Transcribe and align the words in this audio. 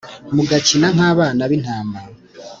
Mugakina 0.35 0.87
nk 0.95 1.01
abana 1.11 1.41
b 1.49 1.51
intama 1.57 1.99